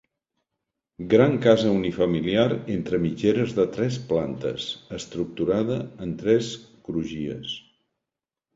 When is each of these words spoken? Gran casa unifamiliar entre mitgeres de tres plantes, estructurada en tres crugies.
Gran 1.09 1.35
casa 1.43 1.73
unifamiliar 1.79 2.45
entre 2.77 3.01
mitgeres 3.03 3.53
de 3.61 3.67
tres 3.77 4.01
plantes, 4.13 4.67
estructurada 5.03 5.79
en 6.07 6.19
tres 6.25 6.53
crugies. 6.89 7.57